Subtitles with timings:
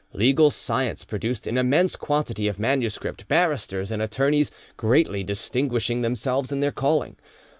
[0.13, 6.59] Legal science produced an immense quantity of manuscript, barristers and attorneys greatly distinguishing themselves in
[6.59, 7.17] their calling.